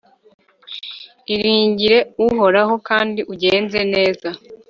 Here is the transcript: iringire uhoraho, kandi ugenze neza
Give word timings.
iringire 1.33 1.97
uhoraho, 2.25 2.73
kandi 2.89 3.19
ugenze 3.33 3.79
neza 3.93 4.29